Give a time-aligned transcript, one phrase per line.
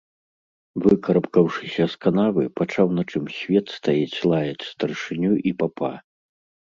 [0.83, 5.91] Выкарабкаўшыся з канавы, пачаў на чым свет стаіць лаяць старшыню і папа.